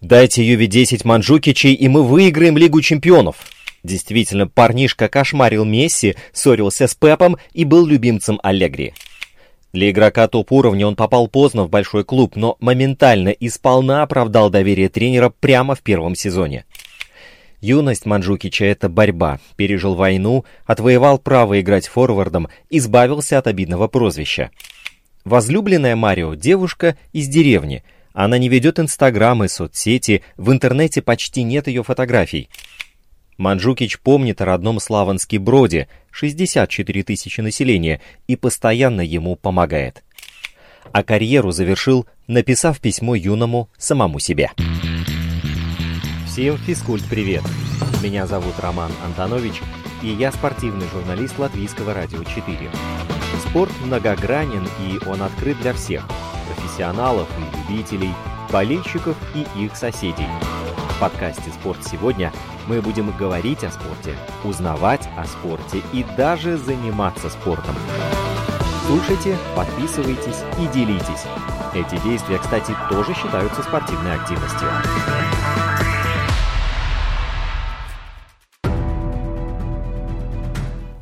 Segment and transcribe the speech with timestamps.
[0.00, 3.36] Дайте Юве 10 Манджукичей, и мы выиграем Лигу чемпионов.
[3.82, 8.94] Действительно, парнишка кошмарил Месси, ссорился с Пепом и был любимцем Аллегри.
[9.72, 14.88] Для игрока топ-уровня он попал поздно в большой клуб, но моментально и сполна оправдал доверие
[14.88, 16.64] тренера прямо в первом сезоне.
[17.60, 19.40] Юность Манджукича— это борьба.
[19.56, 24.52] Пережил войну, отвоевал право играть форвардом, избавился от обидного прозвища.
[25.24, 27.82] Возлюбленная Марио— девушка из деревни—
[28.18, 32.50] она не ведет инстаграмы, соцсети, в интернете почти нет ее фотографий.
[33.36, 40.02] Манджукич помнит о родном Славанске Броде, 64 тысячи населения, и постоянно ему помогает.
[40.90, 44.50] А карьеру завершил, написав письмо юному самому себе.
[46.26, 47.44] Всем физкульт-привет!
[48.02, 49.62] Меня зовут Роман Антонович,
[50.02, 52.68] и я спортивный журналист Латвийского радио 4.
[53.48, 56.04] Спорт многогранен, и он открыт для всех–
[56.78, 58.14] профессионалов и любителей,
[58.52, 60.28] болельщиков и их соседей.
[60.90, 62.32] В подкасте «Спорт сегодня»
[62.68, 67.74] мы будем говорить о спорте, узнавать о спорте и даже заниматься спортом.
[68.86, 71.24] Слушайте, подписывайтесь и делитесь.
[71.74, 74.68] Эти действия, кстати, тоже считаются спортивной активностью.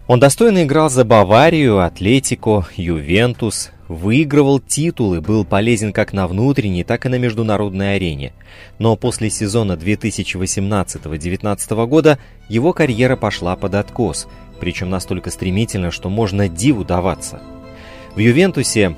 [0.07, 7.07] Он достойно играл за Баварию, Атлетико, Ювентус, выигрывал титулы, был полезен как на внутренней, так
[7.07, 8.33] и на международной арене.
[8.79, 14.29] Но после сезона 2018-2019 года его карьера пошла под откос,
[14.61, 17.41] причем настолько стремительно, что можно диву даваться.
[18.15, 18.97] В Ювентусе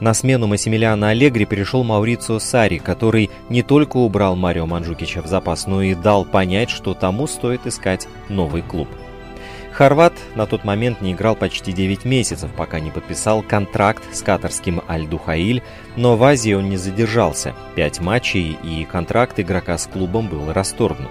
[0.00, 5.66] на смену Массимилиана Аллегри пришел Маурицио Сари, который не только убрал Марио Манджукича в запас,
[5.66, 8.88] но и дал понять, что тому стоит искать новый клуб–
[9.76, 14.80] Хорват на тот момент не играл почти 9 месяцев, пока не подписал контракт с катарским
[14.88, 15.62] Аль-Духаиль,
[15.96, 17.54] но в Азии он не задержался.
[17.74, 21.10] Пять матчей и контракт игрока с клубом был расторгнут.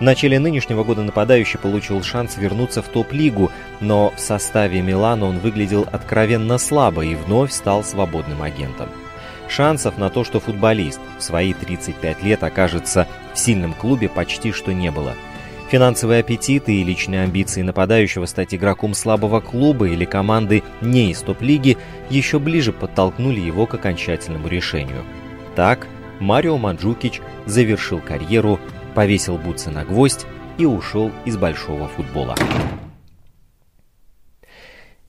[0.00, 5.38] В начале нынешнего года нападающий получил шанс вернуться в топ-лигу, но в составе Милана он
[5.38, 8.90] выглядел откровенно слабо и вновь стал свободным агентом.
[9.48, 14.74] Шансов на то, что футболист в свои 35 лет окажется в сильном клубе, почти что
[14.74, 15.14] не было–
[15.70, 21.78] Финансовые аппетиты и личные амбиции нападающего стать игроком слабого клуба или команды не из топ-лиги
[22.10, 25.04] еще ближе подтолкнули его к окончательному решению.
[25.56, 25.86] Так,
[26.20, 28.60] Марио Манджукич завершил карьеру,
[28.94, 30.26] повесил бутсы на гвоздь
[30.58, 32.36] и ушел из большого футбола.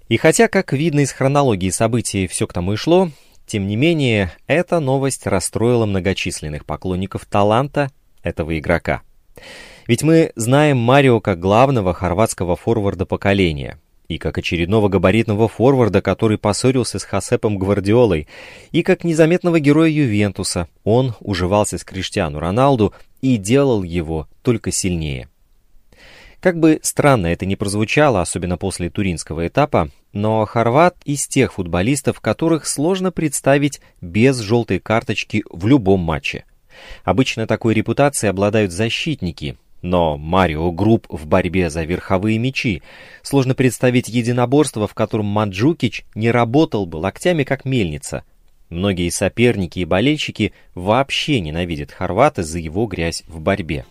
[0.07, 3.09] И хотя, как видно из хронологии событий, все к тому и шло,
[3.45, 7.91] тем не менее, эта новость расстроила многочисленных поклонников таланта
[8.23, 9.01] этого игрока.
[9.88, 16.40] Ведь мы знаем Марио как главного хорватского форварда поколения, и как очередного габаритного форварда, который
[16.40, 18.28] поссорился с Хасепом Гвардиолой,
[18.72, 20.68] и как незаметного героя Ювентуса.
[20.84, 25.29] Он уживался с Криштиану Роналду и делал его только сильнее.
[26.40, 32.22] Как бы странно это ни прозвучало, особенно после туринского этапа, но Хорват из тех футболистов,
[32.22, 36.45] которых сложно представить без желтой карточки в любом матче.
[37.03, 42.81] Обычно такой репутацией обладают защитники, но Марио груб в борьбе за верховые мячи.
[43.22, 48.24] Сложно представить единоборство, в котором Манджукич не работал бы локтями как мельница.
[48.69, 53.86] Многие соперники и болельщики вообще ненавидят Хорвата за его грязь в борьбе.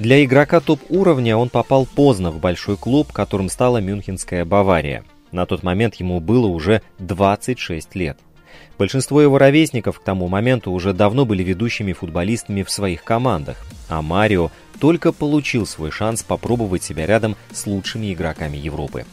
[0.00, 5.04] Для игрока топ-уровня он попал поздно в большой клуб, которым стала Мюнхенская Бавария.
[5.30, 8.18] На тот момент ему было уже 26 лет.
[8.80, 13.58] Большинство его ровесников к тому моменту уже давно были ведущими футболистами в своих командах,
[13.90, 19.04] а Марио только получил свой шанс попробовать себя рядом с лучшими игроками Европы.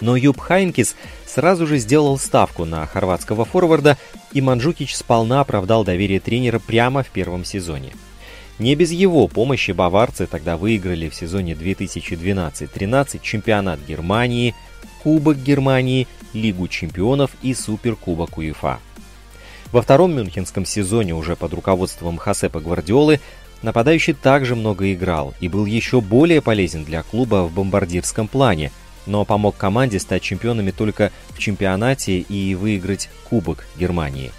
[0.00, 0.94] Но Юб Хайнкис
[1.26, 3.98] сразу же сделал ставку на хорватского форварда,
[4.32, 7.92] и Манджукич сполна оправдал доверие тренера прямо в первом сезоне.
[8.60, 14.54] Не без его помощи баварцы тогда выиграли в сезоне 2012-13 чемпионат Германии,
[15.02, 18.78] Кубок Германии, Лигу чемпионов и Суперкубок УЕФА.
[19.72, 23.20] Во втором мюнхенском сезоне уже под руководством Хасепа Гвардиолы
[23.64, 28.70] Нападающий также много играл и был еще более полезен для клуба в бомбардирском плане,
[29.06, 34.32] но помог команде стать чемпионами только в чемпионате и выиграть Кубок Германии.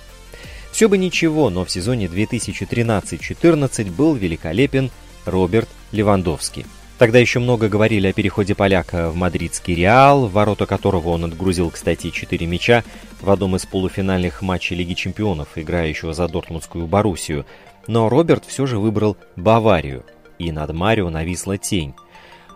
[0.71, 4.91] Все бы ничего, но в сезоне 2013-14 был великолепен
[5.25, 6.67] Роберт Левандовский.
[6.97, 12.09] Тогда еще много говорили о переходе поляка в мадридский Реал, ворота которого он отгрузил, кстати,
[12.09, 12.83] 4 мяча
[13.21, 17.45] в одном из полуфинальных матчей Лиги чемпионов, играющего за Дортмундскую Боруссию–
[17.87, 20.03] но Роберт все же выбрал Баварию,
[20.39, 21.93] и над Марио нависла тень.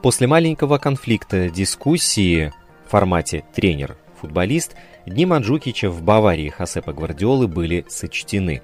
[0.01, 2.53] После маленького конфликта дискуссии
[2.85, 4.75] в формате «тренер-футболист»
[5.05, 8.61] дни Манджукича в Баварии Хасепа Гвардиолы были сочтены.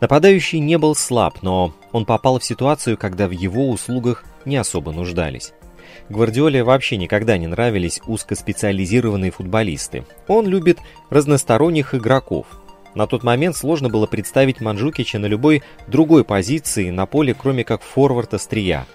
[0.00, 4.92] Нападающий не был слаб, но он попал в ситуацию, когда в его услугах не особо
[4.92, 5.52] нуждались.
[6.08, 10.04] Гвардиоле вообще никогда не нравились узкоспециализированные футболисты.
[10.26, 10.78] Он любит
[11.08, 12.46] разносторонних игроков.
[12.94, 17.82] На тот момент сложно было представить Манджукича на любой другой позиции на поле, кроме как
[17.82, 18.86] форвард-острия.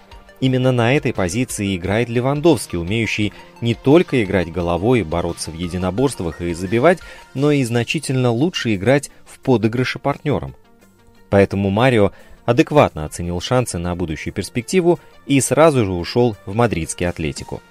[0.41, 3.31] Именно на этой позиции играет Левандовский, умеющий
[3.61, 6.99] не только играть головой, бороться в единоборствах и забивать,
[7.33, 10.53] но и значительно лучше играть в подыгрыше партнерам.
[11.29, 12.11] Поэтому Марио
[12.45, 17.61] адекватно оценил шансы на будущую перспективу и сразу же ушел в мадридский Атлетику.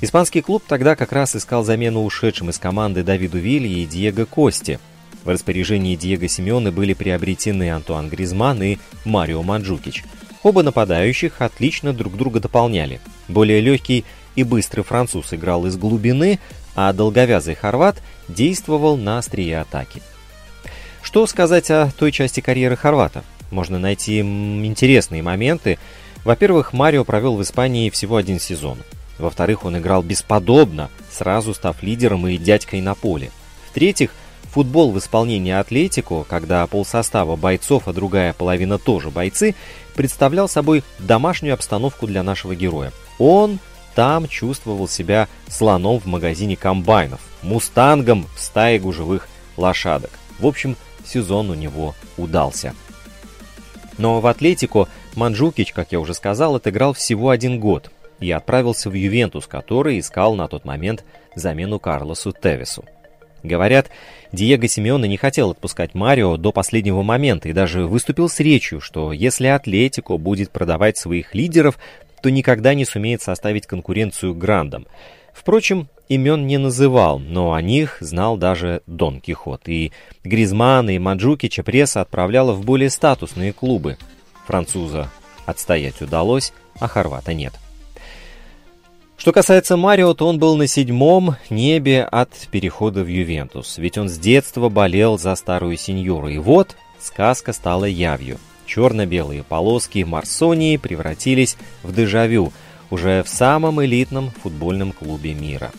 [0.00, 4.78] Испанский клуб тогда как раз искал замену ушедшим из команды Давиду Вилли и Диего Кости.
[5.24, 10.04] В распоряжении Диего Симеоне были приобретены Антуан Гризман и Марио Манджукич.
[10.42, 13.00] Оба нападающих отлично друг друга дополняли.
[13.28, 14.06] Более легкий
[14.36, 16.38] и быстрый француз играл из глубины,
[16.74, 20.00] а долговязый хорват действовал на острие атаки.
[21.02, 23.22] Что сказать о той части карьеры хорвата?
[23.50, 25.78] Можно найти интересные моменты.
[26.24, 28.78] Во-первых, Марио провел в Испании всего один сезон.
[29.18, 33.30] Во-вторых, он играл бесподобно, сразу став лидером и дядькой на поле.
[33.70, 34.10] В-третьих,
[34.50, 39.54] футбол в исполнении Атлетико, когда полсостава бойцов, а другая половина тоже бойцы,
[39.94, 42.92] представлял собой домашнюю обстановку для нашего героя.
[43.18, 43.58] Он
[43.94, 50.10] там чувствовал себя слоном в магазине комбайнов, мустангом в стае гужевых лошадок.
[50.38, 52.74] В общем, сезон у него удался.
[54.00, 58.94] Но в Атлетико Манджукич, как я уже сказал, отыграл всего один год и отправился в
[58.94, 61.04] Ювентус, который искал на тот момент
[61.34, 62.82] замену Карлосу Тевису.
[63.42, 63.90] Говорят,
[64.32, 69.12] Диего Симеоне не хотел отпускать Марио до последнего момента и даже выступил с речью, что
[69.12, 71.78] если Атлетико будет продавать своих лидеров,
[72.22, 74.86] то никогда не сумеет составить конкуренцию Грандам.
[75.34, 79.68] Впрочем, имен не называл, но о них знал даже Дон Кихот.
[79.68, 79.92] И
[80.24, 83.96] Гризмана и Маджукича пресса отправляла в более статусные клубы.
[84.46, 85.08] Француза
[85.46, 87.54] отстоять удалось, а хорвата нет.
[89.16, 94.08] Что касается Марио, то он был на седьмом небе от перехода в Ювентус, ведь он
[94.08, 98.38] с детства болел за старую сеньору, и вот сказка стала явью.
[98.66, 102.52] Черно-белые полоски Марсонии превратились в дежавю
[102.90, 105.70] уже в самом элитном футбольном клубе мира.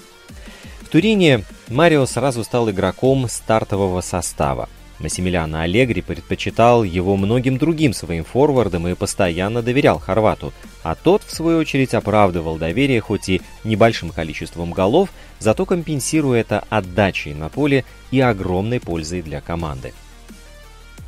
[0.92, 4.68] Турине Марио сразу стал игроком стартового состава.
[5.00, 10.54] Массимилиано Аллегри предпочитал его многим другим своим форвардам и постоянно доверял Хорвату,
[10.84, 15.10] а тот, в свою очередь, оправдывал доверие хоть и небольшим количеством голов,
[15.40, 19.94] зато компенсируя это отдачей на поле и огромной пользой для команды.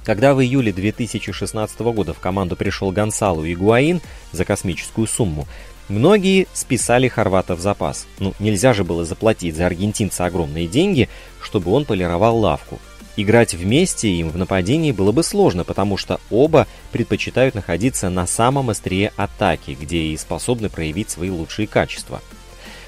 [0.05, 4.01] Когда в июле 2016 года в команду пришел Гонсалу Игуаин
[4.31, 5.47] за космическую сумму,
[5.89, 8.07] Многие списали хорвата в запас.
[8.19, 11.09] Ну, нельзя же было заплатить за аргентинца огромные деньги,
[11.41, 12.79] чтобы он полировал лавку.
[13.15, 18.69] Играть вместе им в нападении было бы сложно, потому что оба предпочитают находиться на самом
[18.69, 22.21] острие атаки, где и способны проявить свои лучшие качества.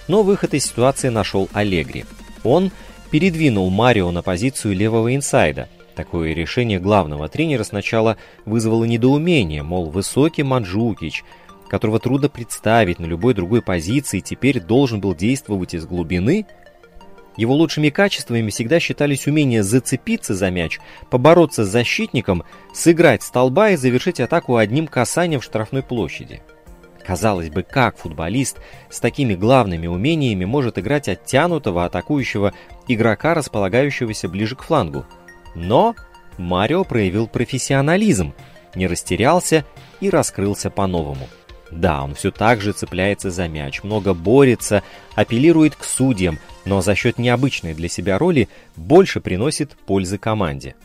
[0.08, 2.06] Но выход из ситуации нашел Аллегри.
[2.44, 2.72] Он
[3.12, 5.68] передвинул Марио на позицию левого инсайда.
[5.96, 11.24] Такое решение главного тренера сначала вызвало недоумение, мол, высокий Манджукич–
[11.76, 16.46] которого трудно представить на любой другой позиции, теперь должен был действовать из глубины,
[17.36, 20.80] его лучшими качествами всегда считались умение зацепиться за мяч,
[21.10, 26.42] побороться с защитником, сыграть столба и завершить атаку одним касанием в штрафной площади.
[27.06, 32.54] Казалось бы, как футболист с такими главными умениями может играть оттянутого атакующего
[32.88, 35.06] игрока, располагающегося ближе к флангу?
[35.56, 35.94] Но
[36.38, 38.34] Марио проявил профессионализм,
[38.76, 39.66] не растерялся
[40.00, 41.28] и раскрылся по-новому.
[41.72, 44.84] Да, он все так же цепляется за мяч, много борется,
[45.16, 50.76] апеллирует к судьям, но за счет необычной для себя роли больше приносит пользы команде.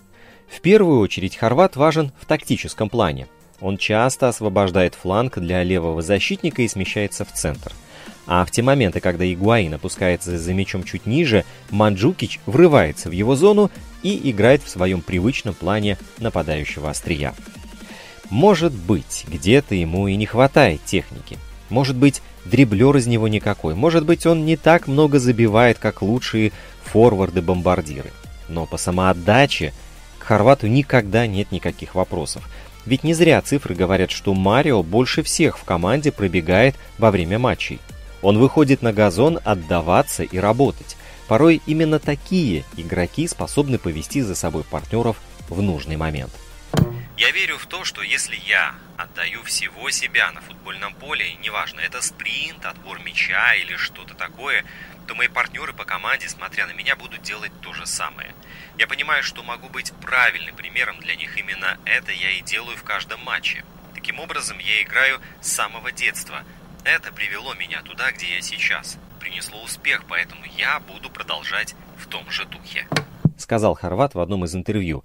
[0.49, 3.29] В первую очередь Хорват важен в тактическом плане.
[3.61, 7.73] Он часто освобождает фланг для левого защитника и смещается в центр.
[8.27, 13.37] А в те моменты, когда Игуаин опускается за мячом чуть ниже, Манджукич врывается в его
[13.37, 13.71] зону
[14.03, 17.35] и играет в своем привычном плане нападающего острия.
[18.31, 21.37] Может быть, где-то ему и не хватает техники.
[21.69, 23.75] Может быть, дриблер из него никакой.
[23.75, 26.53] Может быть, он не так много забивает, как лучшие
[26.85, 28.11] форварды-бомбардиры.
[28.49, 29.73] Но по самоотдаче
[30.19, 32.49] к Хорвату никогда нет никаких вопросов.
[32.87, 37.81] Ведь не зря цифры говорят, что Марио больше всех в команде пробегает во время матчей.
[38.23, 40.97] Он выходит на газон отдаваться и работать.
[41.27, 45.17] Порой именно такие игроки способны повести за собой партнеров
[45.49, 46.33] в нужный момент.
[47.21, 52.01] Я верю в то, что если я отдаю всего себя на футбольном поле, неважно, это
[52.01, 54.65] спринт, отбор мяча или что-то такое,
[55.07, 58.35] то мои партнеры по команде, смотря на меня, будут делать то же самое.
[58.79, 61.37] Я понимаю, что могу быть правильным примером для них.
[61.37, 63.67] Именно это я и делаю в каждом матче.
[63.95, 66.43] Таким образом, я играю с самого детства.
[66.85, 68.97] Это привело меня туда, где я сейчас.
[69.21, 72.89] Принесло успех, поэтому я буду продолжать в том же духе.
[73.37, 75.05] Сказал Хорват в одном из интервью.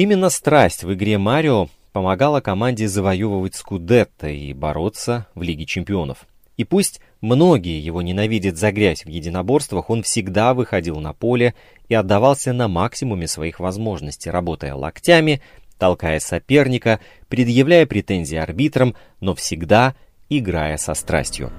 [0.00, 6.26] Именно страсть в игре Марио помогала команде завоевывать Скудетто и бороться в Лиге чемпионов.
[6.56, 11.54] И пусть многие его ненавидят за грязь в единоборствах, он всегда выходил на поле
[11.90, 15.42] и отдавался на максимуме своих возможностей, работая локтями,
[15.78, 19.94] толкая соперника, предъявляя претензии арбитрам, но всегда
[20.30, 21.52] играя со страстью.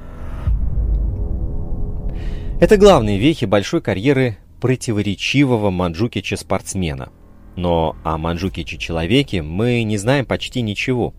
[2.59, 7.11] Это главные вехи большой карьеры противоречивого Манджукича-спортсмена.
[7.55, 11.13] Но о Манджукиче-человеке мы не знаем почти ничего.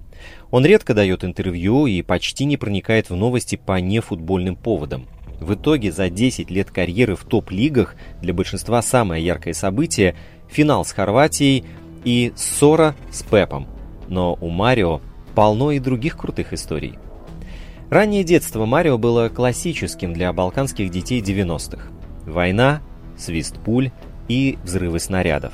[0.51, 5.07] Он редко дает интервью и почти не проникает в новости по нефутбольным поводам.
[5.41, 10.15] В итоге за 10 лет карьеры в топ-лигах для большинства самое яркое событие–
[10.53, 11.65] финал с Хорватией
[12.05, 13.67] и ссора с Пепом.
[14.09, 15.01] Но у Марио
[15.35, 16.99] полно и других крутых историй.
[17.91, 21.89] Раннее детство Марио было классическим для балканских детей 90-х.
[22.27, 22.81] Война,
[23.19, 23.91] свист пуль
[24.29, 25.53] и взрывы снарядов.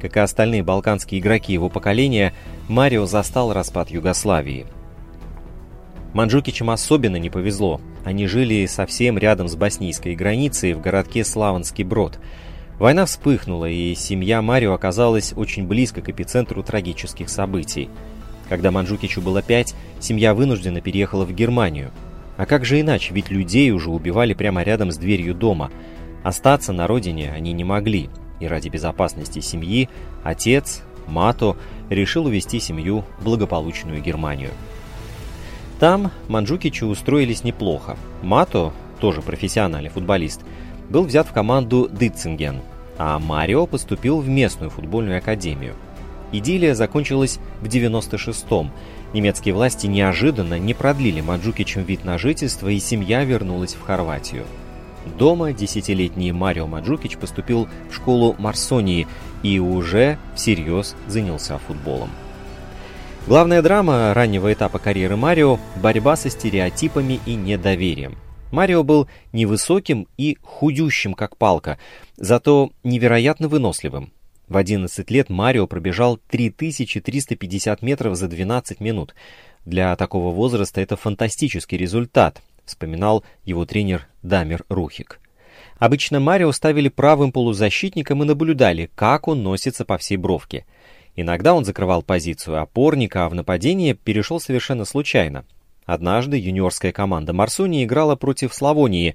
[0.00, 2.34] Как и остальные балканские игроки его поколения,
[2.68, 4.66] Марио застал распад Югославии.
[6.12, 7.80] Манджукичам особенно не повезло.
[8.04, 12.18] Они жили совсем рядом с боснийской границей в городке Славанский Брод.
[12.78, 17.88] Война вспыхнула, и семья Марио оказалась очень близко к эпицентру трагических событий–
[18.48, 21.90] когда Манджукичу было пять, семья вынуждена переехала в Германию.
[22.36, 25.70] А как же иначе, ведь людей уже убивали прямо рядом с дверью дома.
[26.22, 28.10] Остаться на родине они не могли,
[28.40, 29.88] и ради безопасности семьи
[30.22, 31.56] отец, Мато,
[31.88, 34.50] решил увезти семью в благополучную Германию.
[35.78, 37.96] Там Манджукичу устроились неплохо.
[38.22, 40.40] Мато, тоже профессиональный футболист,
[40.88, 42.60] был взят в команду Дитцинген,
[42.98, 45.74] а Марио поступил в местную футбольную академию–
[46.32, 48.70] Идиллия закончилась в 96-м.
[49.12, 54.44] Немецкие власти неожиданно не продлили Маджукичем вид на жительство, и семья вернулась в Хорватию.
[55.18, 59.06] Дома десятилетний Марио Маджукич поступил в школу Марсонии
[59.42, 62.10] и уже всерьез занялся футболом.
[63.26, 68.16] Главная драма раннего этапа карьеры Марио– борьба со стереотипами и недоверием.
[68.52, 71.78] Марио был невысоким и худющим, как палка,
[72.16, 74.12] зато невероятно выносливым.
[74.48, 79.14] В 11 лет Марио пробежал 3350 метров за 12 минут.
[79.64, 85.20] Для такого возраста это фантастический результат, вспоминал его тренер Дамир Рухик.
[85.78, 90.64] Обычно Марио ставили правым полузащитником и наблюдали, как он носится по всей бровке.
[91.14, 95.44] Иногда он закрывал позицию опорника, а в нападение перешел совершенно случайно.
[95.84, 99.14] Однажды юниорская команда Марсуни играла против Славонии.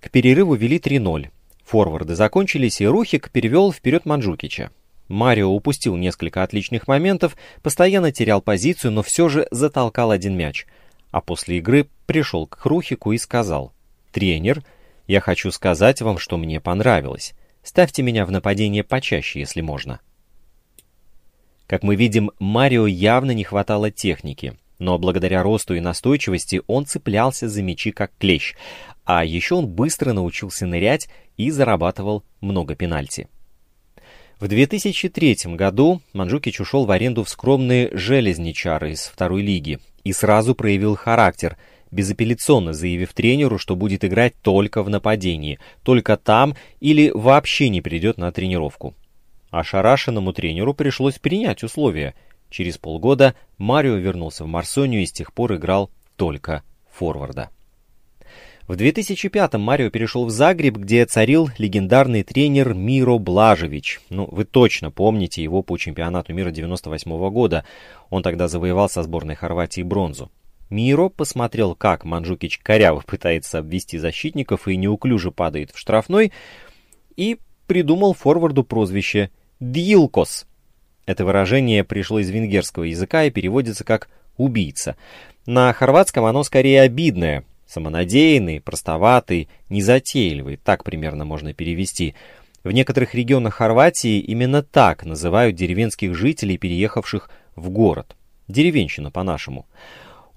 [0.00, 1.28] К перерыву вели 3-0.
[1.64, 4.70] Форварды закончились, и Рухик перевел вперед Манджукича.
[5.08, 10.66] Марио упустил несколько отличных моментов, постоянно терял позицию, но все же затолкал один мяч.
[11.10, 13.72] А после игры пришел к Рухику и сказал,
[14.12, 14.62] «Тренер,
[15.06, 17.34] я хочу сказать вам, что мне понравилось.
[17.62, 20.00] Ставьте меня в нападение почаще, если можно».
[21.66, 27.48] Как мы видим, Марио явно не хватало техники, но благодаря росту и настойчивости он цеплялся
[27.48, 28.54] за мячи как клещ,
[29.04, 33.28] а еще он быстро научился нырять и зарабатывал много пенальти.
[34.40, 40.54] В 2003 году Манджукич ушел в аренду в скромные «Железничары» из второй лиги и сразу
[40.54, 41.56] проявил характер,
[41.90, 48.18] безапелляционно заявив тренеру, что будет играть только в нападении, только там или вообще не придет
[48.18, 48.94] на тренировку.
[49.50, 52.14] Ошарашенному тренеру пришлось принять условия.
[52.50, 57.50] Через полгода Марио вернулся в Марсонию и с тех пор играл только форварда.
[58.68, 63.98] В 2005-м Марио перешел в Загреб, где царил легендарный тренер Миро Блажевич.
[64.10, 67.64] Ну, вы точно помните его по чемпионату мира 98 -го года.
[68.10, 70.30] Он тогда завоевал со сборной Хорватии бронзу.
[70.68, 76.30] Миро посмотрел, как Манджукич коряво пытается обвести защитников и неуклюже падает в штрафной,
[77.16, 80.46] и придумал форварду прозвище «Дьилкос».
[81.06, 84.98] Это выражение пришло из венгерского языка и переводится как «убийца».
[85.46, 92.14] На хорватском оно скорее обидное– Самонадеянный, простоватый, незатейливый, так примерно можно перевести.
[92.64, 98.16] В некоторых регионах Хорватии именно так называют деревенских жителей, переехавших в город.
[98.48, 99.66] Деревенщина по-нашему.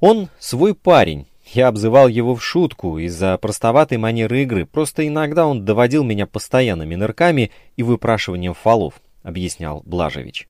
[0.02, 1.26] Он свой парень.
[1.54, 4.66] Я обзывал его в шутку из-за простоватой манеры игры.
[4.66, 10.48] Просто иногда он доводил меня постоянными нырками и выпрашиванием фолов, объяснял Блажевич.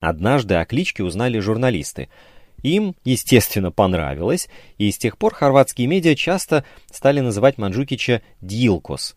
[0.00, 2.10] Однажды о кличке узнали журналисты–
[2.66, 9.16] им, естественно, понравилось, и с тех пор хорватские медиа часто стали называть Манджукича «Дилкос».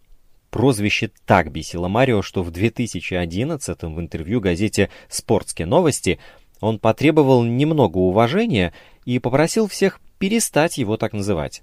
[0.51, 6.19] Прозвище так бесило Марио, что в 2011 в интервью газете «Спортские новости»
[6.59, 8.73] он потребовал немного уважения
[9.05, 11.61] и попросил всех перестать его так называть.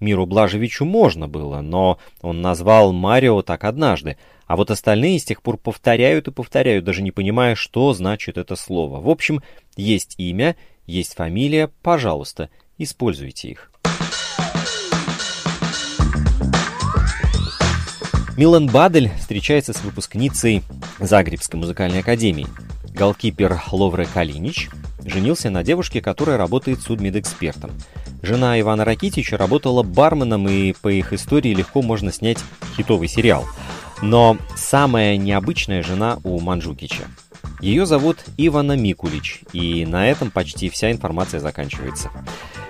[0.00, 4.16] Миру Блажевичу можно было, но он назвал Марио так однажды,
[4.46, 8.54] а вот остальные с тех пор повторяют и повторяют, даже не понимая, что значит это
[8.54, 9.00] слово.
[9.00, 9.42] В общем,
[9.76, 10.56] есть имя,
[10.88, 13.70] есть фамилия, пожалуйста, используйте их.
[18.36, 20.62] Милан Бадель встречается с выпускницей
[20.98, 22.46] Загребской музыкальной академии.
[22.94, 24.70] Голкипер Ловре Калинич
[25.04, 27.70] женился на девушке, которая работает судмедэкспертом.
[28.22, 32.38] Жена Ивана Ракитича работала барменом, и по их истории легко можно снять
[32.76, 33.46] хитовый сериал.
[34.02, 37.04] Но самая необычная жена у Манджукича.
[37.60, 42.10] Ее зовут Ивана Микулич, и на этом почти вся информация заканчивается.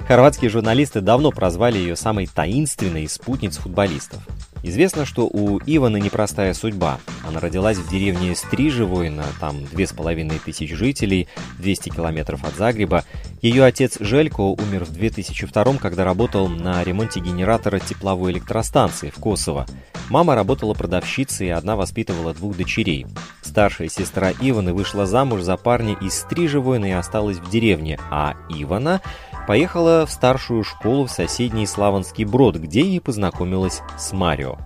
[0.07, 4.27] Хорватские журналисты давно прозвали ее самой таинственной из спутниц футболистов.
[4.63, 6.99] Известно, что у Иваны непростая судьба.
[7.27, 13.05] Она родилась в деревне Стрижевойна, там две с половиной тысяч жителей, 200 километров от Загреба.
[13.41, 19.67] Ее отец Желько умер в 2002 когда работал на ремонте генератора тепловой электростанции в Косово.
[20.09, 23.07] Мама работала продавщицей, и одна воспитывала двух дочерей.
[23.43, 29.03] Старшая сестра Иваны вышла замуж за парня из Стрижевойна и осталась в деревне, а Ивана
[29.49, 34.59] поехала в старшую школу в соседний Славанский Брод, где и познакомилась с Марио.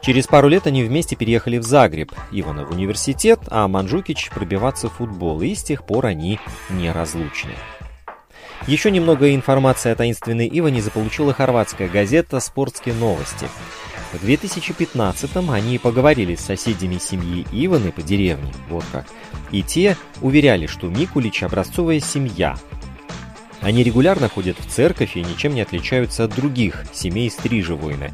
[0.00, 4.94] Через пару лет они вместе переехали в Загреб, Ивана в университет, а Манджукич пробиваться в
[4.94, 7.52] футбол, и с тех пор они неразлучны.
[8.66, 13.46] Еще немного информации о таинственной Иване заполучила хорватская газета «Спортские новости».
[14.12, 19.06] В 2015-м они поговорили с соседями семьи Иваны по деревне, вот как,
[19.52, 22.56] и те уверяли, что Микулич– образцовая семья,
[23.62, 28.12] они регулярно ходят в церковь и ничем не отличаются от других семей Стрижевойны.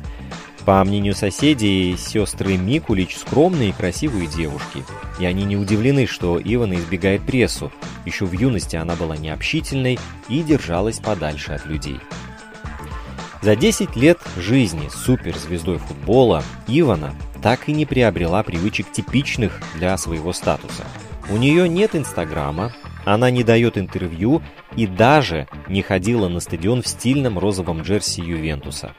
[0.67, 4.85] По мнению соседей, сестры Микулич скромные и красивые девушки.
[5.19, 7.73] И они не удивлены, что Ивана избегает прессу.
[8.05, 11.99] Еще в юности она была необщительной и держалась подальше от людей.
[13.41, 20.35] За 10 лет жизни суперзвездой футбола Ивана так и не приобрела привычек типичных для своего
[20.35, 20.85] статуса.
[21.31, 24.43] У нее нет инстаграма, она не дает интервью
[24.77, 28.95] и даже не ходила на стадион в стильном розовом джерси Ювентуса.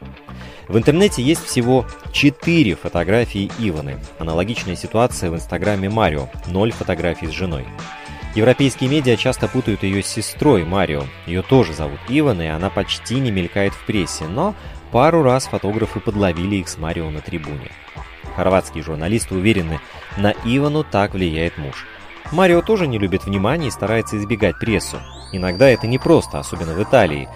[0.67, 3.99] В интернете есть всего 4 фотографии Иваны.
[4.19, 7.65] Аналогичная ситуация в инстаграме Марио, 0 фотографий с женой.
[8.35, 11.03] Европейские медиа часто путают ее с сестрой Марио.
[11.25, 14.53] Ее тоже зовут Ивана, и она почти не мелькает в прессе, но
[14.91, 17.71] пару раз фотографы подловили их с Марио на трибуне.
[18.35, 19.79] Хорватские журналисты уверены,
[20.17, 21.87] на Ивану так влияет муж–
[22.31, 24.97] Марио тоже не любит внимания и старается избегать прессу.
[25.31, 27.27] Иногда это непросто, особенно в Италии.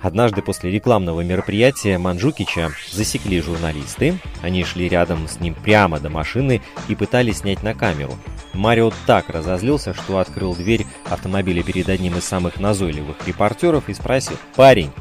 [0.00, 4.18] Однажды после рекламного мероприятия Манджукича засекли журналисты.
[4.42, 8.12] Они шли рядом с ним прямо до машины и пытались снять на камеру.
[8.52, 14.36] Марио так разозлился, что открыл дверь автомобиля перед одним из самых назойливых репортеров и спросил
[14.54, 14.92] «Парень,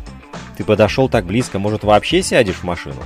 [0.57, 3.01] ты подошел так близко, может вообще сядешь в машину?»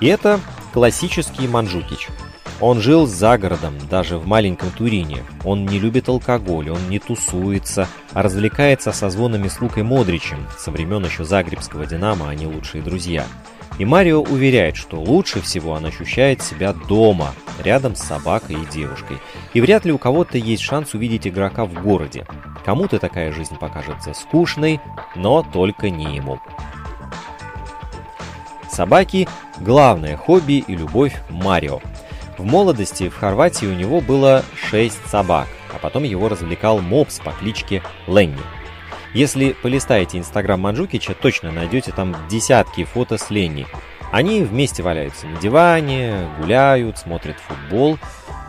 [0.00, 0.40] И это
[0.72, 2.08] классический Манджукич–
[2.60, 5.24] он жил за городом, даже в маленьком Турине.
[5.44, 10.46] Он не любит алкоголь, он не тусуется, а развлекается со звонами с Лукой Модричем.
[10.56, 13.26] Со времен еще Загребского «Динамо» они лучшие друзья.
[13.78, 19.18] И Марио уверяет, что лучше всего он ощущает себя дома, рядом с собакой и девушкой.
[19.52, 22.24] И вряд ли у кого-то есть шанс увидеть игрока в городе.
[22.64, 24.80] Кому-то такая жизнь покажется скучной,
[25.16, 26.38] но только не ему.
[28.70, 29.28] Собаки–
[29.60, 31.80] главное хобби и любовь Марио–
[32.38, 37.32] в молодости в Хорватии у него было 6 собак, а потом его развлекал мопс по
[37.32, 38.38] кличке Ленни.
[39.14, 43.66] Если полистаете инстаграм Манджукича, точно найдете там десятки фото с Ленни.
[44.10, 47.98] Они вместе валяются на диване, гуляют, смотрят футбол.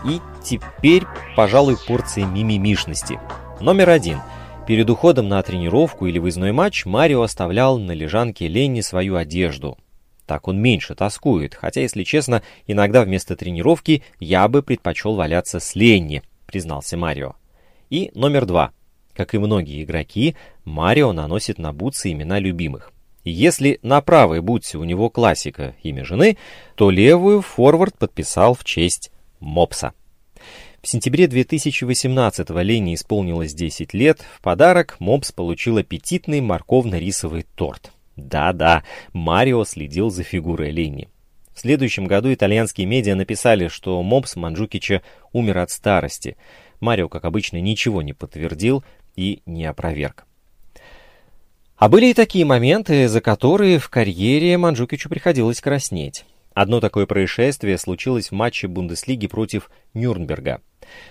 [0.06, 1.04] И теперь,
[1.36, 3.20] пожалуй, порция мимимишности.
[3.60, 4.20] Номер один.
[4.68, 9.78] Перед уходом на тренировку или выездной матч Марио оставлял на лежанке Ленни свою одежду,
[10.26, 15.76] так он меньше тоскует, хотя, если честно, иногда вместо тренировки я бы предпочел валяться с
[15.76, 17.36] Ленни, признался Марио.
[17.90, 18.72] И номер два.
[19.14, 20.36] Как и многие игроки,
[20.66, 22.92] Марио наносит на бутсы имена любимых.
[23.24, 26.38] И если на правой бутсе у него классика имя жены,
[26.76, 29.94] то левую форвард подписал в честь Мопса.
[30.82, 34.24] В сентябре 2018-го Лене исполнилось 10 лет.
[34.38, 37.92] В подарок Мопс получил аппетитный морковно-рисовый торт.
[38.16, 41.10] Да-да, Марио следил за фигурой Ленни.
[41.54, 45.02] В следующем году итальянские медиа написали, что мопс Манджукича
[45.32, 46.38] умер от старости.
[46.80, 48.84] Марио, как обычно, ничего не подтвердил
[49.16, 50.26] и не опроверг.
[51.78, 56.26] А были и такие моменты, за которые в карьере Манджукичу приходилось краснеть.
[56.54, 60.62] Одно такое происшествие случилось в матче Бундеслиги против Нюрнберга.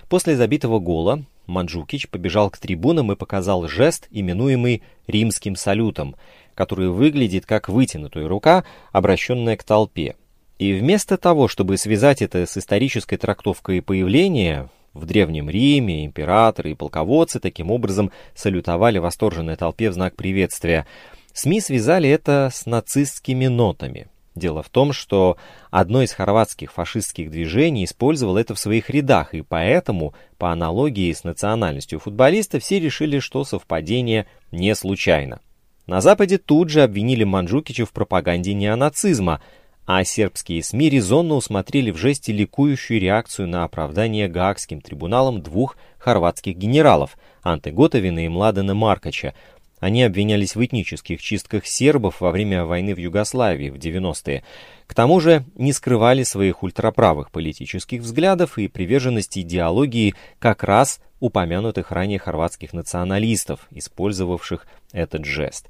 [0.08, 6.16] После забитого гола Манджукич побежал к трибунам и показал жест, именуемый римским салютом,
[6.54, 10.16] который выглядит как вытянутая рука, обращенная к толпе.
[10.58, 16.74] И вместо того, чтобы связать это с исторической трактовкой появления, в Древнем Риме императоры и
[16.74, 20.86] полководцы таким образом салютовали восторженной толпе в знак приветствия,
[21.32, 24.06] СМИ связали это с нацистскими нотами.
[24.36, 25.36] Дело в том, что
[25.70, 31.22] одно из хорватских фашистских движений использовало это в своих рядах, и поэтому, по аналогии с
[31.22, 35.40] национальностью футболиста, все решили, что совпадение не случайно.
[35.86, 39.42] На Западе тут же обвинили Манджукича в пропаганде неонацизма,
[39.86, 46.56] а сербские СМИ резонно усмотрели в жесте ликующую реакцию на оправдание Гаагским трибуналом двух хорватских
[46.56, 49.34] генералов Анте Готовина и Младена Маркача.
[49.78, 54.42] Они обвинялись в этнических чистках сербов во время войны в Югославии в 90-е.
[54.86, 61.90] К тому же не скрывали своих ультраправых политических взглядов и приверженности идеологии как раз упомянутых
[61.90, 65.68] ранее хорватских националистов, использовавших этот жест.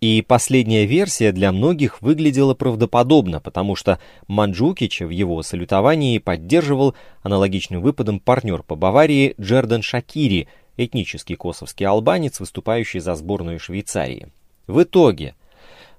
[0.00, 7.82] И последняя версия для многих выглядела правдоподобно, потому что Манджукича в его салютовании поддерживал аналогичным
[7.82, 14.28] выпадом партнер по Баварии Джердан Шакири, этнический косовский албанец, выступающий за сборную Швейцарии.
[14.66, 15.34] В итоге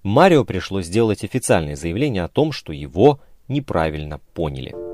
[0.01, 4.84] Марио пришлось сделать официальное заявление о том, что его неправильно поняли.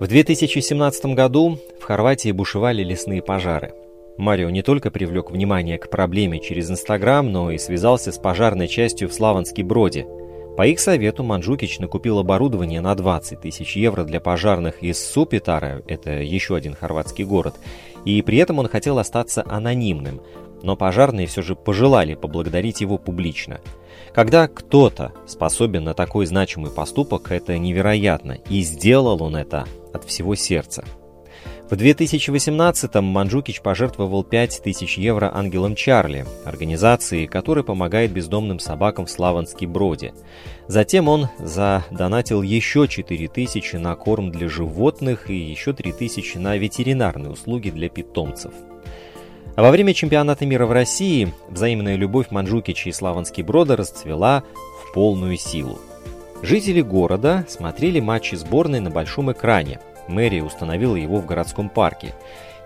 [0.00, 3.72] В 2017 году в Хорватии бушевали лесные пожары–
[4.18, 9.08] Марио не только привлек внимание к проблеме через Инстаграм, но и связался с пожарной частью
[9.08, 10.06] в Славанске Броде.
[10.56, 16.10] По их совету Манджукич накупил оборудование на 20 тысяч евро для пожарных из Супитара, это
[16.10, 17.54] еще один хорватский город,
[18.04, 20.20] и при этом он хотел остаться анонимным,
[20.64, 23.60] но пожарные все же пожелали поблагодарить его публично.
[24.12, 30.34] Когда кто-то способен на такой значимый поступок, это невероятно, и сделал он это от всего
[30.34, 30.84] сердца.
[31.70, 39.66] В 2018-м Манджукич пожертвовал 5000 евро Ангелам Чарли, организации, которая помогает бездомным собакам в Славанске
[39.66, 40.14] Броде.
[40.66, 47.68] Затем он задонатил еще 4000 на корм для животных и еще 3000 на ветеринарные услуги
[47.68, 48.54] для питомцев.
[49.54, 54.94] А во время чемпионата мира в России взаимная любовь Манджукича и Славанский Брода расцвела в
[54.94, 55.78] полную силу.
[56.42, 62.14] Жители города смотрели матчи сборной на большом экране– Мэрия установила его в городском парке.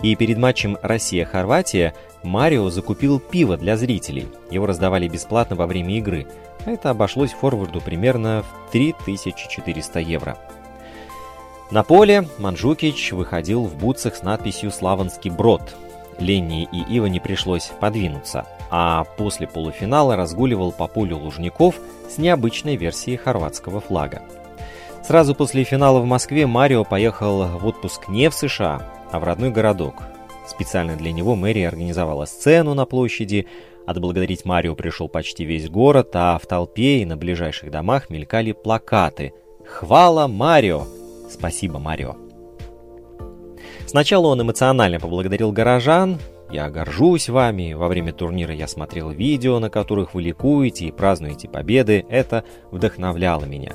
[0.01, 4.29] И перед матчем Россия-Хорватия Марио закупил пиво для зрителей.
[4.51, 6.27] Его раздавали бесплатно во время игры.
[6.65, 10.39] Это обошлось форварду примерно в 3400 евро.
[11.71, 15.75] На поле Манджукич выходил в бутсах с надписью «Славанский брод».
[16.19, 21.77] Ленни и Ива не пришлось подвинуться, а после полуфинала разгуливал по полю Лужников
[22.09, 24.23] с необычной версией хорватского флага.
[25.05, 29.51] Сразу после финала в Москве Марио поехал в отпуск не в США, а в родной
[29.51, 30.03] городок.
[30.47, 33.47] Специально для него мэрия организовала сцену на площади.
[33.87, 39.33] Отблагодарить Марио пришел почти весь город, а в толпе и на ближайших домах мелькали плакаты
[39.67, 40.85] «Хвала Марио!»
[41.29, 42.22] «Спасибо, Марио!»
[43.93, 46.19] Сначала он эмоционально поблагодарил горожан,
[46.51, 47.75] я горжусь вами.
[47.75, 52.07] Во время турнира я смотрел видео, на которых вы ликуете и празднуете победы.
[52.09, 53.75] Это вдохновляло меня.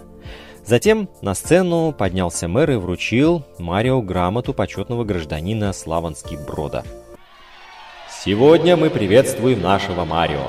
[0.66, 6.84] Затем на сцену поднялся мэр и вручил Марио грамоту почетного гражданина Славанский Брода.
[8.10, 10.48] Сегодня мы приветствуем нашего Марио.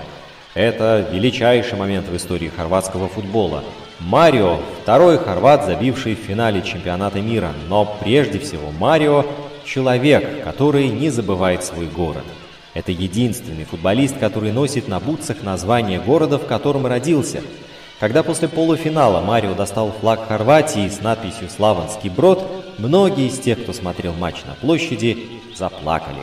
[0.55, 3.63] Это величайший момент в истории хорватского футбола.
[4.01, 9.27] Марио– второй хорват, забивший в финале чемпионата мира, но прежде всего Марио–
[9.69, 12.25] человек, который не забывает свой город.
[12.75, 17.43] Это единственный футболист, который носит на бутсах название города, в котором родился–
[18.01, 22.47] когда после полуфинала Марио достал флаг Хорватии с надписью «Славанский брод»,
[22.79, 26.23] многие из тех, кто смотрел матч на площади, заплакали.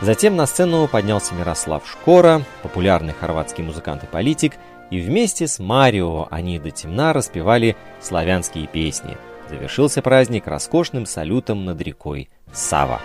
[0.00, 4.54] Затем на сцену поднялся Мирослав Шкора, популярный хорватский музыкант и политик,
[4.90, 9.18] и вместе с Марио они до темна распевали славянские песни.
[9.48, 13.00] Завершился праздник роскошным салютом над рекой Сава.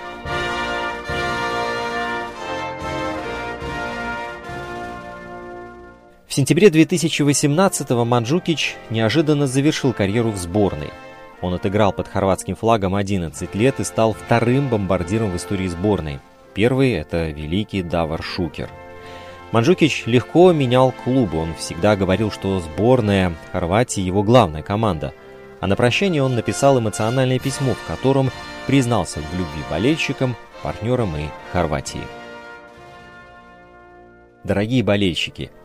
[6.27, 10.91] В сентябре 2018-го Манджукич неожиданно завершил карьеру в сборной.
[11.41, 16.19] Он отыграл под хорватским флагом 11 лет и стал вторым бомбардиром в истории сборной.
[16.53, 18.69] Первый– это великий Давар Шукер.
[19.51, 25.13] Манджукич легко менял клубы, он всегда говорил, что сборная Хорватии– его главная команда.
[25.61, 28.31] А на прощание он написал эмоциональное письмо, в котором
[28.67, 32.03] признался в любви болельщикам, партнерам и Хорватии.
[34.43, 35.51] Дорогие болельщики–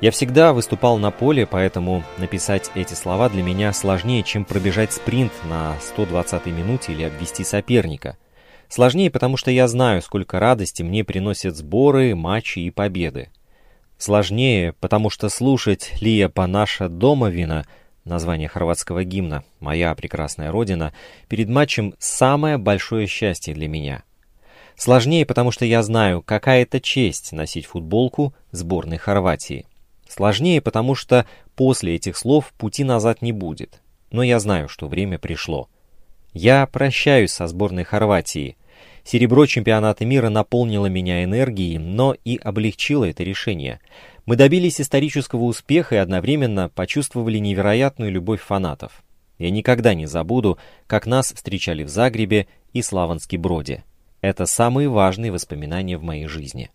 [0.00, 5.32] Я всегда выступал на поле, поэтому написать эти слова для меня сложнее, чем пробежать спринт
[5.44, 8.16] на 120-й минуте или обвести соперника.
[8.70, 13.28] Сложнее, потому что я знаю, сколько радости мне приносят сборы, матчи и победы.
[13.98, 17.66] Сложнее, потому что слушать Лия Панаша Домовина,
[18.04, 20.92] название хорватского гимна «Моя прекрасная родина»,
[21.28, 24.02] перед матчем самое большое счастье для меня.
[24.76, 29.66] Сложнее, потому что я знаю, какая это честь носить футболку сборной Хорватии.
[30.08, 33.80] Сложнее, потому что после этих слов пути назад не будет.
[34.10, 35.68] Но я знаю, что время пришло.
[36.32, 38.56] Я прощаюсь со сборной Хорватии.
[39.04, 43.80] Серебро чемпионата мира наполнило меня энергией, но и облегчило это решение.
[44.26, 49.02] Мы добились исторического успеха и одновременно почувствовали невероятную любовь фанатов.
[49.38, 53.84] Я никогда не забуду, как нас встречали в Загребе и Славанске Броде.
[54.20, 56.70] Это самые важные воспоминания в моей жизни.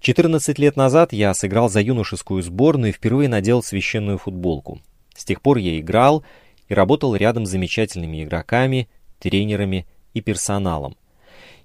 [0.00, 4.80] 14 лет назад я сыграл за юношескую сборную и впервые надел священную футболку.
[5.16, 6.24] С тех пор я играл
[6.68, 10.96] и работал рядом с замечательными игроками, тренерами и персоналом.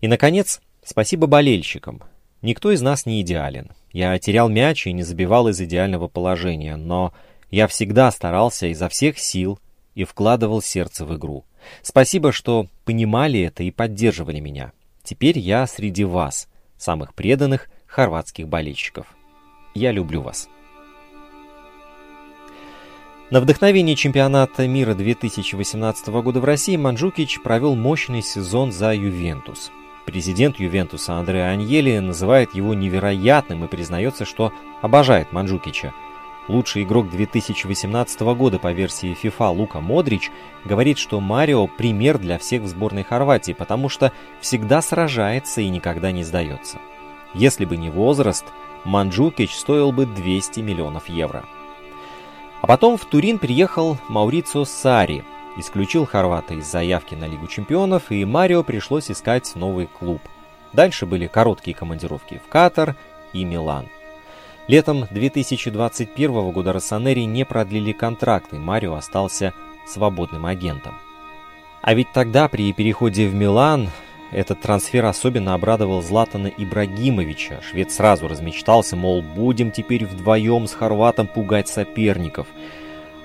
[0.01, 2.01] И, наконец, спасибо болельщикам.
[2.43, 3.71] Никто из нас не идеален.
[3.93, 7.13] Я терял мяч и не забивал из идеального положения, но
[7.49, 9.59] я всегда старался изо всех сил
[9.95, 11.45] и вкладывал сердце в игру.
[11.81, 14.73] Спасибо, что понимали это и поддерживали меня.
[15.03, 19.07] Теперь я среди вас, самых преданных хорватских болельщиков.
[19.73, 20.49] Я люблю вас.
[23.29, 29.71] На вдохновении чемпионата мира 2018 года в России Манджукич провел мощный сезон за Ювентус.
[30.05, 35.93] Президент Ювентуса Андреа Аньели называет его невероятным и признается, что обожает Манджукича.
[36.49, 40.29] Лучший игрок 2018 года по версии FIFA Лука Модрич
[40.65, 44.11] говорит, что Марио– пример для всех в сборной Хорватии, потому что
[44.41, 46.79] всегда сражается и никогда не сдается.
[47.33, 48.45] Если бы не возраст,
[48.83, 51.45] Манджукич стоил бы 200 миллионов евро.
[52.61, 55.23] А потом в Турин приехал Маурицио Сари,
[55.57, 60.21] исключил хорвата из заявки на Лигу чемпионов, и Марио пришлось искать новый клуб.
[60.73, 62.95] Дальше были короткие командировки в Катар
[63.31, 63.87] и Милан.
[64.67, 69.53] Летом 2021 года Россонери не продлили контракт, и Марио остался
[69.87, 70.95] свободным агентом.
[71.81, 73.89] А ведь тогда при переходе в Милан
[74.31, 77.59] этот трансфер особенно обрадовал Златана Ибрагимовича.
[77.61, 82.47] Швед сразу размечтался, мол, будем теперь вдвоем с хорватом пугать соперников.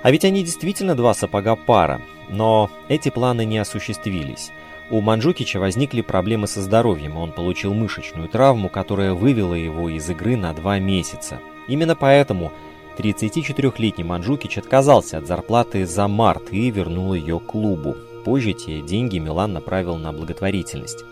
[0.02, 2.00] А ведь они действительно два сапога пара.
[2.28, 4.50] Но эти планы не осуществились.
[4.90, 10.36] У Манджукича возникли проблемы со здоровьем, он получил мышечную травму, которая вывела его из игры
[10.36, 11.40] на два месяца.
[11.68, 12.52] Именно поэтому
[12.96, 17.96] 34-летний Манджукич отказался от зарплаты за март и вернул ее клубу
[18.28, 21.02] позже те деньги Милан направил на благотворительность.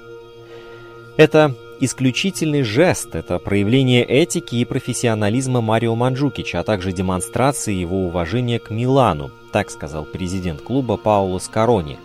[1.17, 8.59] Это исключительный жест, это проявление этики и профессионализма Марио Манджукича, а также демонстрация его уважения
[8.59, 11.99] к Милану, так сказал президент клуба Пауло Скарони.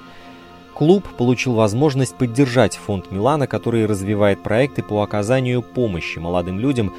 [0.73, 6.93] Клуб получил возможность поддержать фонд Милана, который развивает проекты по оказанию помощи молодым людям,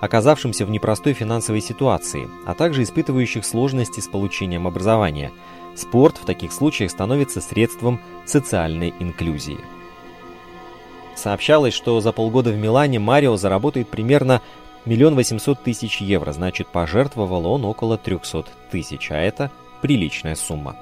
[0.00, 5.32] оказавшимся в непростой финансовой ситуации, а также испытывающих сложности с получением образования–
[5.78, 9.58] Спорт в таких случаях становится средством социальной инклюзии.
[11.18, 14.40] Сообщалось, что за полгода в Милане Марио заработает примерно
[14.84, 19.50] миллион восемьсот тысяч евро, значит пожертвовал он около 300 тысяч, а это
[19.80, 20.76] приличная сумма.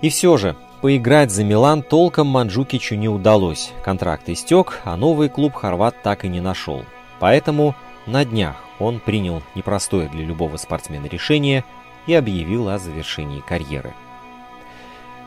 [0.00, 3.72] И все же, поиграть за Милан толком Манджукичу не удалось.
[3.84, 6.82] Контракт истек, а новый клуб хорват так и не нашел.
[7.20, 7.74] Поэтому
[8.06, 11.62] на днях он принял непростое для любого спортсмена решение
[12.06, 13.92] и объявил о завершении карьеры.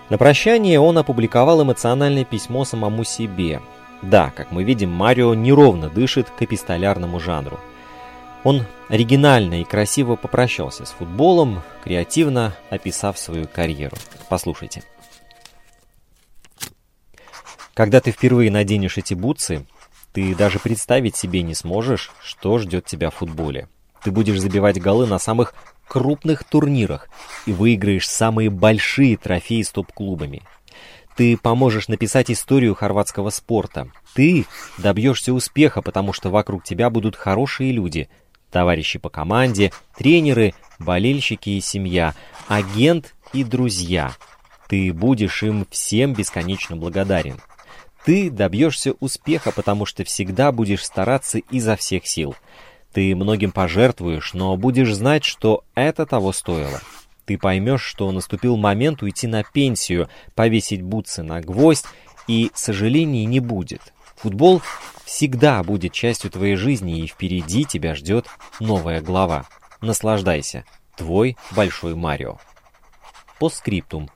[0.10, 3.62] На прощание он опубликовал эмоциональное письмо самому себе.
[4.02, 7.60] Да, как мы видим, Марио неровно дышит к эпистолярному жанру.
[8.44, 13.96] Он оригинально и красиво попрощался с футболом, креативно описав свою карьеру.
[14.30, 14.84] Послушайте.
[17.76, 19.66] Когда ты впервые наденешь эти бутсы,
[20.12, 23.70] ты даже представить себе не сможешь, что ждет тебя в футболе.
[24.04, 25.54] Ты будешь забивать голы на самых
[25.88, 27.08] крупных турнирах
[27.46, 30.42] и выиграешь самые большие трофеи с топ-клубами.
[31.22, 33.92] Ты поможешь написать историю хорватского спорта.
[34.16, 34.48] Ты
[34.80, 38.10] добьешься успеха, потому что вокруг тебя будут хорошие люди,
[38.50, 42.16] товарищи по команде, тренеры, болельщики и семья,
[42.48, 44.16] агент и друзья.
[44.68, 47.40] Ты будешь им всем бесконечно благодарен.
[48.04, 52.34] Ты добьешься успеха, потому что всегда будешь стараться изо всех сил–
[52.94, 56.82] ты многим пожертвуешь, но будешь знать, что это того стоило.
[57.32, 61.86] Ты поймешь, что наступил момент уйти на пенсию, повесить бутсы на гвоздь,
[62.28, 63.94] и сожалений не будет.
[64.17, 64.62] Футбол
[65.06, 68.26] всегда будет частью твоей жизни, и впереди тебя ждет
[68.60, 69.46] новая глава.
[69.80, 70.65] наслаждайся.
[70.98, 72.38] Твой Большой Марио.
[73.39, 74.10] Постскриптум.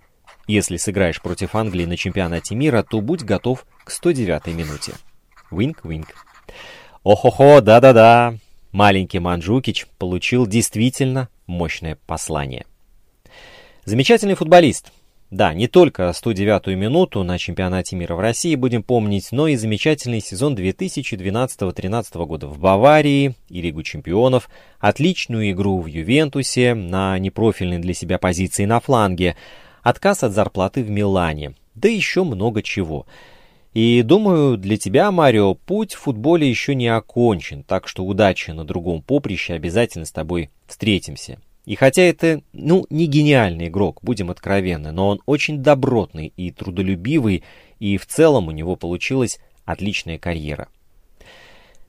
[0.45, 4.91] Если сыграешь против Англии на чемпионате мира, то будь готов к 109-й минуте.
[5.51, 6.08] Винк-винк.
[7.04, 8.36] Охо-хо, да-да-да.
[8.73, 12.65] Маленький Манджукич получил действительно мощное послание.
[13.86, 14.91] Замечательный футболист.
[15.30, 20.21] Да, не только 109-ю минуту на чемпионате мира в России будем помнить, но и замечательный
[20.21, 27.93] сезон 2012-2013 года в Баварии и Лигу чемпионов, отличную игру в Ювентусе на непрофильной для
[27.93, 29.36] себя позиции на фланге,
[29.84, 33.06] отказ от зарплаты в Милане, да еще много чего.
[33.76, 38.65] И думаю, для тебя, Марио, путь в футболе еще не окончен, так что удачи на
[38.65, 41.38] другом поприще, обязательно с тобой встретимся.
[41.65, 47.43] И хотя это, ну, не гениальный игрок, будем откровенны, но он очень добротный и трудолюбивый,
[47.80, 50.67] и в целом у него получилась отличная карьера.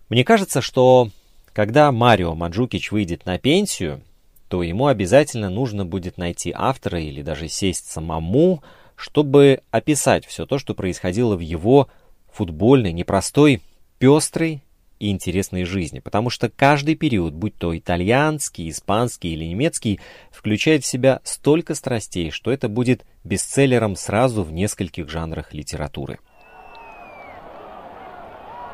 [0.09, 1.11] Мне кажется, что
[1.53, 4.01] когда Марио Маджукич выйдет на пенсию,
[4.49, 8.63] то ему обязательно нужно будет найти автора или даже сесть самому,
[8.95, 11.89] чтобы описать все то, что происходило в его
[12.33, 13.61] футбольной, непростой,
[13.99, 14.63] пестрой
[14.99, 20.87] и интересной жизни, потому что каждый период, будь то итальянский, испанский или немецкий, включает в
[20.87, 26.19] себя столько страстей, что это будет бестселлером сразу в нескольких жанрах литературы.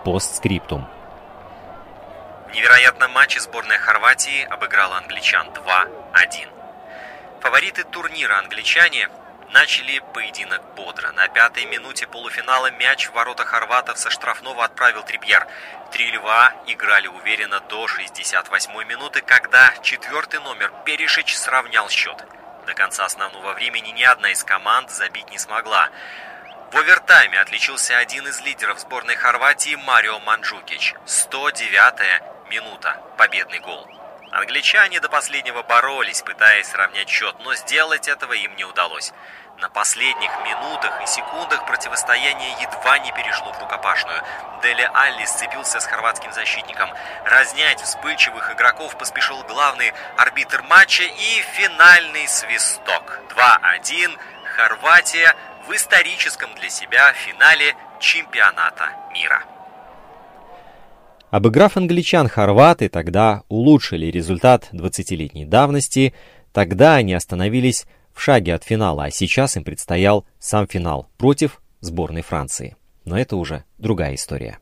[0.05, 0.87] Постскриптум.
[2.51, 6.49] В невероятном матче сборная Хорватии обыграла англичан 2-1.
[7.41, 9.09] Фавориты турнира англичане
[9.53, 11.13] Начали поединок бодро.
[11.13, 15.47] На пятой минуте полуфинала мяч в ворота хорватов со штрафного отправил Трипьер.
[15.91, 22.25] Три льва играли уверенно до 68-й минуты, когда четвертый номер Перешич сравнял счет.
[22.67, 25.91] До конца основного времени ни одна из команд забить не смогла.
[26.73, 30.95] В овертайме отличился один из лидеров сборной Хорватии Марио Манджукич.
[31.05, 33.03] 109-я минута.
[33.19, 33.87] Победный гол.
[34.33, 39.13] Англичане до последнего боролись, пытаясь сравнять счет, но сделать этого им не удалось.
[39.61, 44.21] На последних минутах и секундах противостояние едва не перешло в рукопашную.
[44.63, 46.89] Дели Алли сцепился с хорватским защитником.
[47.25, 53.21] Разнять вспыльчивых игроков поспешил главный арбитр матча и финальный свисток.
[53.37, 54.19] 2-1.
[54.57, 55.35] Хорватия
[55.69, 59.43] в историческом для себя финале чемпионата мира.
[61.31, 66.15] Обыграв англичан, хорваты тогда улучшили результат 20-летней давности,
[66.53, 72.23] тогда они остановились в шаге от финала, а сейчас им предстоял сам финал против сборной
[72.23, 72.77] Франции.
[73.05, 74.59] Но это уже другая история.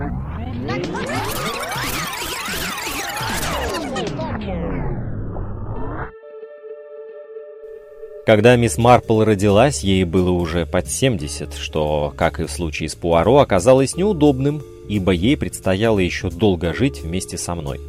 [8.26, 12.94] Когда мисс Марпл родилась, ей было уже под 70, что, как и в случае с
[12.94, 17.80] Пуаро, оказалось неудобным ибо ей предстояло еще долго жить вместе со мной.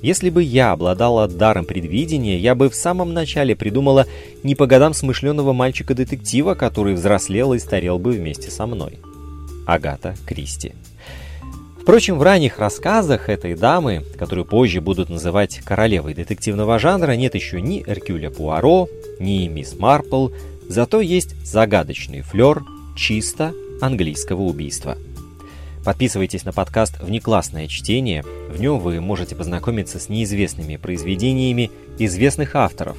[0.00, 4.06] Если бы я обладала даром предвидения, я бы в самом начале придумала
[4.44, 9.00] не по годам смышленого мальчика-детектива, который взрослел и старел бы вместе со мной.
[9.66, 10.72] Агата Кристи.
[11.82, 17.60] Впрочем, в ранних рассказах этой дамы, которую позже будут называть королевой детективного жанра, нет еще
[17.60, 20.28] ни Эркюля Пуаро, ни мисс Марпл,
[20.68, 22.62] зато есть загадочный флер
[22.94, 24.96] чисто английского убийства–
[25.84, 28.22] Подписывайтесь на подкаст «Внеклассное чтение».
[28.22, 32.96] В нем вы можете познакомиться с неизвестными произведениями известных авторов,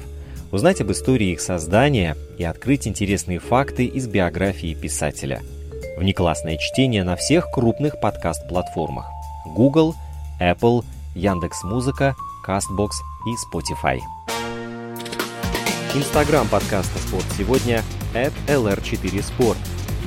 [0.50, 5.42] узнать об истории их создания и открыть интересные факты из биографии писателя.
[5.96, 9.06] Внеклассное чтение на всех крупных подкаст-платформах
[9.46, 9.94] Google,
[10.40, 12.16] Apple, Яндекс.Музыка,
[12.46, 12.90] Castbox
[13.26, 13.98] и Spotify.
[15.94, 17.82] Инстаграм подкаста «Спорт сегодня»
[18.14, 19.56] at lr4sport–